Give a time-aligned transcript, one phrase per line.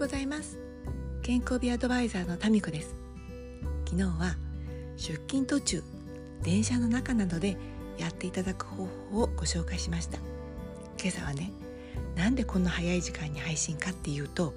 [0.00, 0.58] ございます。
[1.20, 2.94] 健康美アドバイザーのタミコです。
[3.84, 4.34] 昨日は
[4.96, 5.82] 出勤途中
[6.42, 7.58] 電車の中などで
[7.98, 10.16] やっていただく方法をご紹介しました。
[10.98, 11.52] 今朝はね
[12.16, 14.54] なんでこんな早い時間に配信かっていうと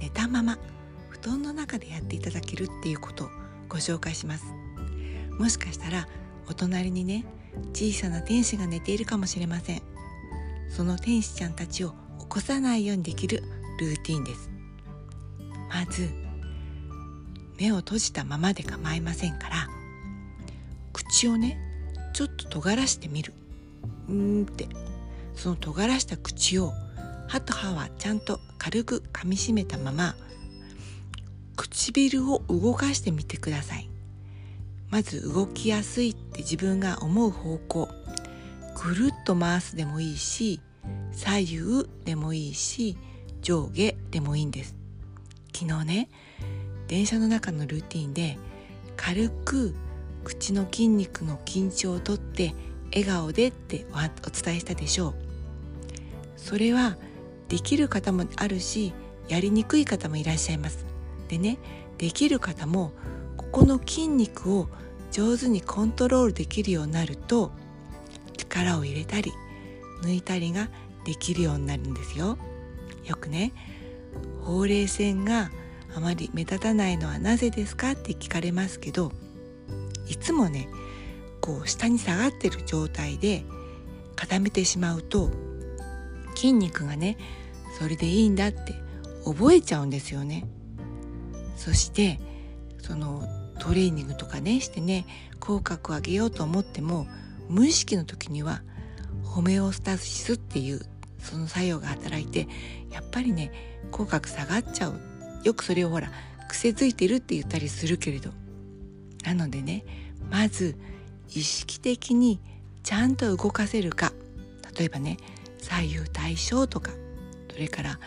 [0.00, 0.58] 寝たまま
[1.10, 3.28] 布団の中でやっていただけるっていうことを
[3.68, 4.46] ご紹介します。
[5.38, 6.08] もしかしたら
[6.48, 7.24] お隣にね
[7.72, 9.82] 小さな天使が寝ているかもしれません。
[10.68, 13.44] その天使ちゃんたちを起こさないようにできる
[13.80, 14.50] ルーティンです。
[15.68, 16.08] まず
[17.58, 19.68] 目を閉じたままで構いませんから
[20.92, 21.58] 口をね
[22.12, 23.32] ちょっと尖らしてみる。
[24.08, 24.68] うんって。
[25.34, 26.72] その尖らした口を
[27.26, 30.14] 歯と歯はちゃんと軽く噛みしめたまま
[31.56, 33.88] 唇を動かしてみてください。
[34.90, 37.88] まず動きやすいって自分が思う方向。
[38.82, 40.60] ぐるっと回すでもいいし
[41.12, 42.96] 左右でもいいし
[43.42, 44.74] 上下でもいいんです。
[45.54, 46.08] 昨日ね
[46.88, 48.38] 電車の中のルーティンで
[48.96, 49.74] 軽く
[50.24, 52.54] 口の筋肉の緊張をとって
[52.92, 53.96] 笑顔でってお
[54.30, 55.14] 伝えしたでしょう。
[56.36, 56.96] それは
[57.48, 58.92] できる方もあるし
[59.28, 60.84] やりにくい方もいらっしゃいます。
[61.28, 61.58] でね
[61.98, 62.92] できる方も
[63.36, 64.68] ここの筋肉を
[65.12, 67.52] 上手にコントロールできるようになると
[68.36, 69.32] 力を入れたり
[70.02, 70.68] 抜いたりが
[71.04, 72.38] できるようになるんですよ。
[73.04, 73.52] よくね
[74.42, 75.50] ほうれい線が
[75.94, 79.12] あまり目立たないのはなぜですかって聞かれますけど
[80.08, 80.68] いつもね
[81.40, 83.44] こう下に下がってる状態で
[84.16, 85.30] 固めてしまうと
[86.34, 87.16] 筋肉がね
[87.78, 88.74] それでいいんだって
[89.24, 90.46] 覚えちゃうんですよね。
[91.56, 92.18] そして
[92.78, 93.22] その
[93.58, 95.06] トレーニングとかねしてね
[95.38, 97.06] 口角を上げようと思っても
[97.48, 98.62] 無意識の時には
[99.22, 100.80] ホメオスタシスっていう
[101.22, 102.48] その作用が働いて
[102.90, 103.52] やっぱりね
[103.90, 105.00] 口角下がっちゃう。
[105.44, 106.10] よくそれをほら
[106.48, 108.30] 癖づいてるって言ったりするけれど。
[109.24, 109.84] なのでね
[110.30, 110.76] まず
[111.28, 112.40] 意識的に
[112.82, 114.12] ちゃんと動かせるか。
[114.76, 115.18] 例えばね
[115.58, 116.92] 左右対称とか。
[117.50, 117.98] それから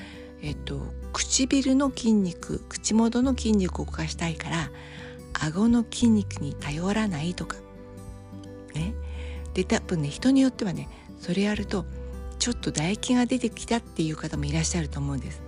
[0.41, 0.81] えっと
[1.13, 4.71] 唇の筋肉口元の筋肉を動かしたいから
[5.33, 7.57] 顎の筋肉に頼らないとか。
[8.73, 8.93] ね。
[9.53, 11.85] で多分ね人によってはねそれやると
[12.43, 15.41] ちょっと唾液が出てきたっていう方もいらっしゃると思うんです。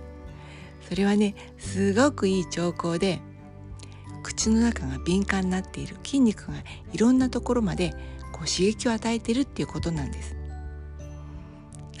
[0.88, 3.20] それはねすごくいい兆候で
[4.22, 6.54] 口の中が敏感になっている筋肉が
[6.94, 7.90] いろんなところまで
[8.32, 10.36] こう刺激を与えてるっていうことなんです。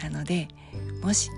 [0.02, 0.48] なので
[1.02, 1.28] もし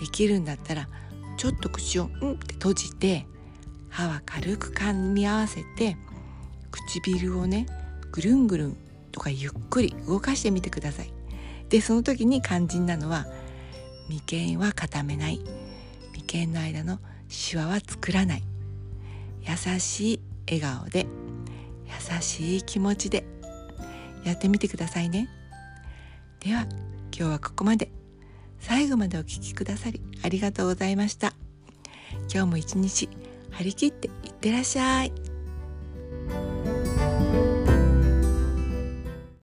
[0.00, 0.88] できるんだったら
[1.36, 3.26] ちょっと口をうんって閉じて
[3.90, 5.98] 歯は軽く噛み合わせて
[6.70, 7.66] 唇をね
[8.12, 8.78] ぐるんぐるん
[9.12, 11.12] とかゆっくり動かしてみてください。
[11.74, 13.26] でその時に肝心なのは
[14.08, 15.40] 眉間は固めない。
[16.28, 18.44] 眉間の間のシワは作らない。
[19.40, 21.04] 優しい笑顔で
[21.86, 23.24] 優しい気持ちで
[24.24, 25.28] やってみてくださいね。
[26.38, 26.60] では
[27.10, 27.90] 今日はここまで。
[28.60, 31.34] 最後までお聴きくださりありがとうございました。
[32.32, 33.08] 今日も一日
[33.50, 35.12] 張り切っていってらっしゃい。